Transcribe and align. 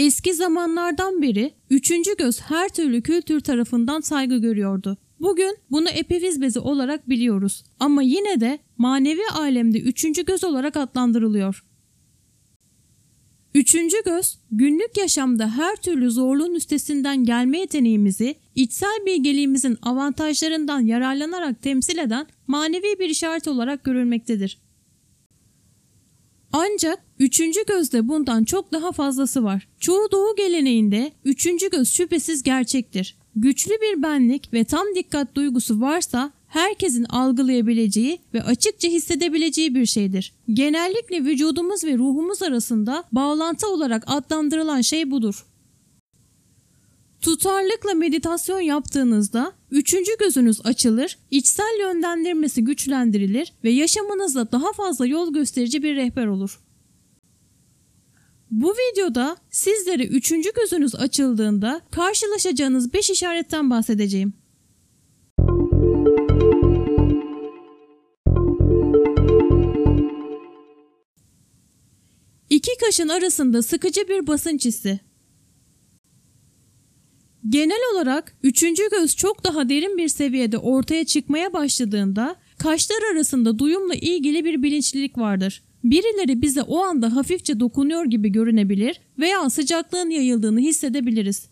Eski 0.00 0.34
zamanlardan 0.34 1.22
beri 1.22 1.54
üçüncü 1.70 2.16
göz 2.16 2.40
her 2.40 2.68
türlü 2.68 3.02
kültür 3.02 3.40
tarafından 3.40 4.00
saygı 4.00 4.36
görüyordu. 4.38 4.98
Bugün 5.20 5.56
bunu 5.70 5.88
epifiz 5.88 6.40
bezi 6.40 6.58
olarak 6.58 7.08
biliyoruz 7.08 7.64
ama 7.80 8.02
yine 8.02 8.40
de 8.40 8.58
manevi 8.78 9.20
alemde 9.32 9.80
üçüncü 9.80 10.24
göz 10.24 10.44
olarak 10.44 10.76
adlandırılıyor. 10.76 11.64
Üçüncü 13.54 13.96
göz, 14.04 14.38
günlük 14.50 14.96
yaşamda 14.96 15.50
her 15.56 15.76
türlü 15.76 16.10
zorluğun 16.10 16.54
üstesinden 16.54 17.24
gelme 17.24 17.58
yeteneğimizi, 17.58 18.34
içsel 18.54 19.06
bilgeliğimizin 19.06 19.78
avantajlarından 19.82 20.80
yararlanarak 20.80 21.62
temsil 21.62 21.98
eden 21.98 22.26
manevi 22.46 22.98
bir 22.98 23.08
işaret 23.08 23.48
olarak 23.48 23.84
görülmektedir. 23.84 24.58
Ancak 26.52 26.98
üçüncü 27.18 27.60
gözde 27.66 28.08
bundan 28.08 28.44
çok 28.44 28.72
daha 28.72 28.92
fazlası 28.92 29.44
var. 29.44 29.68
Çoğu 29.80 30.10
doğu 30.12 30.36
geleneğinde 30.36 31.12
üçüncü 31.24 31.70
göz 31.70 31.88
şüphesiz 31.88 32.42
gerçektir. 32.42 33.16
Güçlü 33.36 33.72
bir 33.72 34.02
benlik 34.02 34.52
ve 34.52 34.64
tam 34.64 34.86
dikkat 34.94 35.34
duygusu 35.34 35.80
varsa 35.80 36.32
herkesin 36.48 37.04
algılayabileceği 37.04 38.18
ve 38.34 38.42
açıkça 38.42 38.88
hissedebileceği 38.88 39.74
bir 39.74 39.86
şeydir. 39.86 40.32
Genellikle 40.52 41.24
vücudumuz 41.24 41.84
ve 41.84 41.98
ruhumuz 41.98 42.42
arasında 42.42 43.04
bağlantı 43.12 43.68
olarak 43.68 44.04
adlandırılan 44.06 44.80
şey 44.80 45.10
budur. 45.10 45.46
Tutarlıkla 47.20 47.94
meditasyon 47.94 48.60
yaptığınızda 48.60 49.52
üçüncü 49.70 50.10
gözünüz 50.18 50.66
açılır, 50.66 51.18
içsel 51.30 51.80
yönlendirmesi 51.80 52.64
güçlendirilir 52.64 53.52
ve 53.64 53.70
yaşamınızda 53.70 54.52
daha 54.52 54.72
fazla 54.72 55.06
yol 55.06 55.32
gösterici 55.32 55.82
bir 55.82 55.96
rehber 55.96 56.26
olur. 56.26 56.60
Bu 58.50 58.74
videoda 58.74 59.36
sizlere 59.50 60.04
üçüncü 60.06 60.50
gözünüz 60.54 60.94
açıldığında 60.94 61.80
karşılaşacağınız 61.90 62.92
5 62.92 63.10
işaretten 63.10 63.70
bahsedeceğim. 63.70 64.32
İki 72.50 72.70
kaşın 72.80 73.08
arasında 73.08 73.62
sıkıcı 73.62 74.08
bir 74.08 74.26
basınç 74.26 74.64
hissi. 74.64 75.09
Genel 77.50 77.80
olarak 77.94 78.36
üçüncü 78.42 78.90
göz 78.90 79.16
çok 79.16 79.44
daha 79.44 79.68
derin 79.68 79.98
bir 79.98 80.08
seviyede 80.08 80.58
ortaya 80.58 81.04
çıkmaya 81.04 81.52
başladığında 81.52 82.36
kaşlar 82.58 83.12
arasında 83.12 83.58
duyumla 83.58 83.94
ilgili 83.94 84.44
bir 84.44 84.62
bilinçlilik 84.62 85.18
vardır. 85.18 85.62
Birileri 85.84 86.42
bize 86.42 86.62
o 86.62 86.78
anda 86.78 87.16
hafifçe 87.16 87.60
dokunuyor 87.60 88.04
gibi 88.04 88.32
görünebilir 88.32 89.00
veya 89.18 89.50
sıcaklığın 89.50 90.10
yayıldığını 90.10 90.60
hissedebiliriz. 90.60 91.48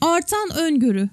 Artan 0.00 0.50
öngörü 0.58 1.08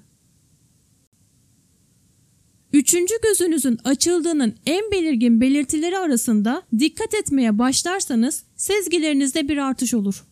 Üçüncü 2.72 3.14
gözünüzün 3.22 3.78
açıldığının 3.84 4.54
en 4.66 4.90
belirgin 4.90 5.40
belirtileri 5.40 5.98
arasında 5.98 6.62
dikkat 6.78 7.14
etmeye 7.14 7.58
başlarsanız 7.58 8.44
sezgilerinizde 8.56 9.48
bir 9.48 9.56
artış 9.58 9.94
olur. 9.94 10.24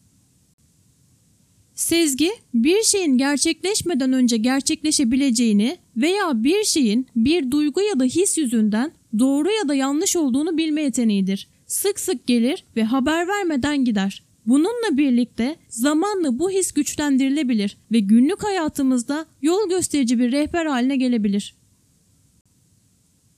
Sezgi 1.74 2.32
bir 2.54 2.82
şeyin 2.82 3.18
gerçekleşmeden 3.18 4.12
önce 4.12 4.36
gerçekleşebileceğini 4.36 5.76
veya 5.96 6.44
bir 6.44 6.64
şeyin 6.64 7.06
bir 7.16 7.50
duygu 7.50 7.80
ya 7.80 8.00
da 8.00 8.04
his 8.04 8.38
yüzünden 8.38 8.92
doğru 9.18 9.48
ya 9.50 9.68
da 9.68 9.74
yanlış 9.74 10.16
olduğunu 10.16 10.58
bilme 10.58 10.82
yeteneğidir. 10.82 11.48
Sık 11.66 12.00
sık 12.00 12.26
gelir 12.26 12.64
ve 12.76 12.84
haber 12.84 13.28
vermeden 13.28 13.84
gider. 13.84 14.22
Bununla 14.46 14.96
birlikte 14.96 15.56
zamanla 15.68 16.38
bu 16.38 16.50
his 16.50 16.72
güçlendirilebilir 16.72 17.76
ve 17.92 17.98
günlük 17.98 18.44
hayatımızda 18.44 19.26
yol 19.42 19.68
gösterici 19.68 20.18
bir 20.18 20.32
rehber 20.32 20.66
haline 20.66 20.96
gelebilir. 20.96 21.54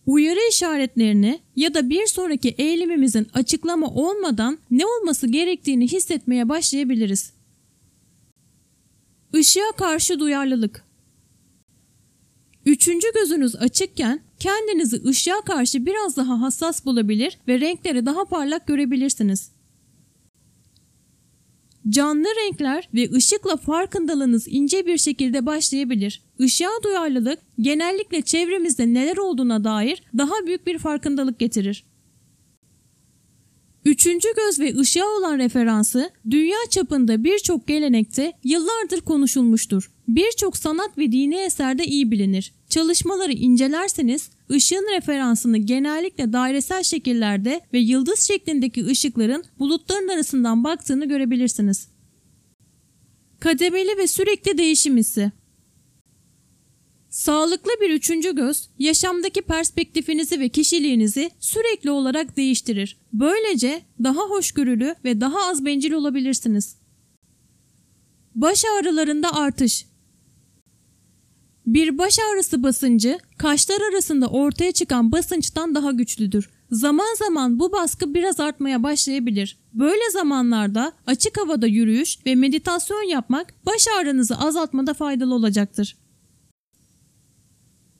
Uyarı 0.07 0.41
işaretlerini 0.51 1.41
ya 1.57 1.75
da 1.75 1.91
bir 1.91 2.07
sonraki 2.07 2.49
eylemimizin 2.49 3.27
açıklama 3.35 3.87
olmadan 3.87 4.59
ne 4.71 4.87
olması 4.87 5.27
gerektiğini 5.27 5.89
hissetmeye 5.89 6.49
başlayabiliriz. 6.49 7.33
Işığa 9.39 9.73
karşı 9.77 10.19
duyarlılık 10.19 10.85
Üçüncü 12.67 13.07
gözünüz 13.15 13.57
açıkken 13.57 14.21
kendinizi 14.39 15.03
ışığa 15.09 15.41
karşı 15.41 15.87
biraz 15.87 16.17
daha 16.17 16.41
hassas 16.41 16.87
bulabilir 16.87 17.39
ve 17.49 17.61
renkleri 17.61 18.07
daha 18.07 18.25
parlak 18.25 18.67
görebilirsiniz. 18.67 19.53
Canlı 21.89 22.25
renkler 22.25 22.89
ve 22.95 23.11
ışıkla 23.13 23.57
farkındalığınız 23.57 24.47
ince 24.49 24.87
bir 24.87 24.99
şekilde 24.99 25.47
başlayabilir. 25.47 26.23
Işığa 26.39 26.83
duyarlılık 26.83 27.39
genellikle 27.61 28.23
çevremizde 28.23 28.95
neler 28.95 29.17
olduğuna 29.17 29.65
dair 29.65 30.03
daha 30.19 30.47
büyük 30.47 30.67
bir 30.67 30.79
farkındalık 30.79 31.39
getirir. 31.39 31.85
Üçüncü 33.85 34.29
göz 34.37 34.61
ve 34.61 34.79
ışığa 34.79 35.07
olan 35.19 35.39
referansı 35.39 36.11
dünya 36.31 36.59
çapında 36.71 37.25
birçok 37.25 37.67
gelenekte 37.67 38.33
yıllardır 38.45 39.01
konuşulmuştur. 39.01 39.91
Birçok 40.09 40.57
sanat 40.57 40.99
ve 40.99 41.13
dini 41.13 41.35
eserde 41.35 41.85
iyi 41.85 42.11
bilinir. 42.11 42.55
Çalışmaları 42.69 43.33
incelerseniz 43.33 44.31
ışığın 44.51 44.97
referansını 44.97 45.59
genellikle 45.59 46.33
dairesel 46.33 46.83
şekillerde 46.83 47.61
ve 47.73 47.79
yıldız 47.79 48.21
şeklindeki 48.21 48.87
ışıkların 48.87 49.45
bulutların 49.59 50.09
arasından 50.09 50.65
baktığını 50.65 51.05
görebilirsiniz. 51.09 51.89
Kademeli 53.41 53.99
ve 53.99 54.07
sürekli 54.07 54.59
değişim 54.59 54.97
hissi 54.97 55.33
Sağlıklı 57.15 57.71
bir 57.81 57.91
üçüncü 57.91 58.35
göz, 58.35 58.71
yaşamdaki 58.79 59.43
perspektifinizi 59.43 60.41
ve 60.41 60.49
kişiliğinizi 60.49 61.31
sürekli 61.41 61.91
olarak 61.91 62.37
değiştirir. 62.37 62.97
Böylece 63.13 63.83
daha 64.05 64.21
hoşgörülü 64.21 64.95
ve 65.05 65.21
daha 65.21 65.49
az 65.49 65.65
bencil 65.65 65.93
olabilirsiniz. 65.93 66.77
Baş 68.35 68.65
ağrılarında 68.65 69.35
artış 69.35 69.87
Bir 71.67 71.99
baş 71.99 72.19
ağrısı 72.19 72.63
basıncı, 72.63 73.19
kaşlar 73.39 73.81
arasında 73.93 74.29
ortaya 74.29 74.73
çıkan 74.73 75.13
basınçtan 75.13 75.75
daha 75.75 75.93
güçlüdür. 75.93 76.51
Zaman 76.71 77.15
zaman 77.19 77.59
bu 77.59 77.73
baskı 77.73 78.15
biraz 78.15 78.41
artmaya 78.41 78.83
başlayabilir. 78.83 79.59
Böyle 79.75 80.11
zamanlarda 80.13 80.93
açık 81.07 81.41
havada 81.41 81.67
yürüyüş 81.67 82.27
ve 82.27 82.35
meditasyon 82.35 83.09
yapmak 83.09 83.55
baş 83.67 83.87
ağrınızı 84.01 84.39
azaltmada 84.39 84.95
faydalı 84.95 85.35
olacaktır. 85.35 86.04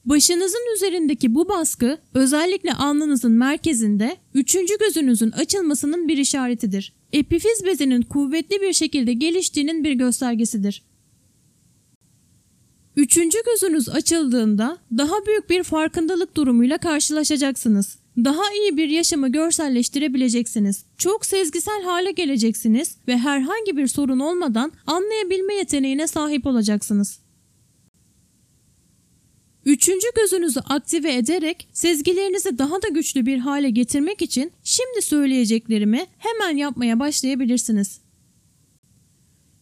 Başınızın 0.05 0.75
üzerindeki 0.77 1.35
bu 1.35 1.49
baskı 1.49 1.99
özellikle 2.15 2.73
alnınızın 2.73 3.33
merkezinde 3.33 4.17
üçüncü 4.35 4.79
gözünüzün 4.79 5.31
açılmasının 5.31 6.09
bir 6.09 6.19
işaretidir. 6.19 6.93
Epifiz 7.13 7.65
bezinin 7.65 8.03
kuvvetli 8.03 8.61
bir 8.61 8.73
şekilde 8.73 9.13
geliştiğinin 9.13 9.85
bir 9.85 9.93
göstergesidir. 9.93 10.83
Üçüncü 12.97 13.39
gözünüz 13.47 13.89
açıldığında 13.89 14.79
daha 14.99 15.27
büyük 15.27 15.51
bir 15.51 15.63
farkındalık 15.63 16.37
durumuyla 16.37 16.79
karşılaşacaksınız. 16.79 17.99
Daha 18.17 18.53
iyi 18.61 18.77
bir 18.77 18.89
yaşamı 18.89 19.33
görselleştirebileceksiniz. 19.33 20.85
Çok 20.99 21.27
sezgisel 21.27 21.83
hale 21.83 22.11
geleceksiniz 22.11 22.97
ve 23.09 23.19
herhangi 23.19 23.77
bir 23.77 23.87
sorun 23.87 24.21
olmadan 24.21 24.73
anlayabilme 24.87 25.55
yeteneğine 25.55 26.07
sahip 26.07 26.47
olacaksınız. 26.47 27.24
Üçüncü 29.85 30.07
gözünüzü 30.17 30.61
aktive 30.61 31.15
ederek 31.15 31.69
sezgilerinizi 31.73 32.59
daha 32.59 32.83
da 32.83 32.89
güçlü 32.89 33.27
bir 33.27 33.39
hale 33.39 33.71
getirmek 33.71 34.23
için 34.23 34.53
şimdi 34.63 35.03
söyleyeceklerimi 35.03 36.07
hemen 36.19 36.57
yapmaya 36.57 37.01
başlayabilirsiniz. 37.01 38.01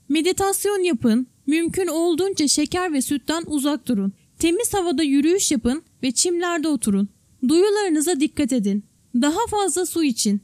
Meditasyon 0.09 0.83
yapın, 0.85 1.27
mümkün 1.47 1.87
olduğunca 1.87 2.49
şeker 2.49 2.93
ve 2.93 3.03
sütten 3.03 3.45
uzak 3.47 3.89
durun. 3.89 4.13
Temiz 4.39 4.75
havada 4.75 5.03
yürüyüş 5.03 5.51
yapın 5.51 5.83
ve 6.03 6.13
çimlerde 6.13 6.69
oturun. 6.69 7.09
Duyularınıza 7.49 8.21
dikkat 8.21 8.53
edin. 8.53 8.85
Daha 9.15 9.47
fazla 9.47 9.87
su 9.87 10.05
için. 10.05 10.41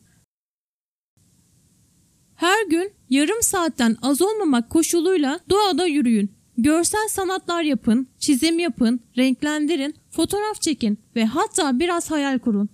Her 2.35 2.67
gün 2.67 2.93
yarım 3.11 3.43
saatten 3.43 3.97
az 4.03 4.23
olmamak 4.23 4.71
koşuluyla 4.71 5.41
doğada 5.51 5.87
yürüyün. 5.87 6.38
Görsel 6.59 7.09
sanatlar 7.09 7.63
yapın, 7.63 8.09
çizim 8.19 8.59
yapın, 8.59 9.01
renklendirin, 9.19 9.95
fotoğraf 10.11 10.61
çekin 10.61 10.99
ve 11.17 11.25
hatta 11.25 11.79
biraz 11.79 12.11
hayal 12.11 12.39
kurun. 12.39 12.69